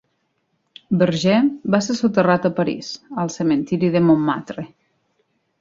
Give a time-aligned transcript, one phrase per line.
[1.01, 1.33] Berger
[1.75, 2.91] va ser soterrat a París,
[3.25, 4.71] al cementiri de Montmartre.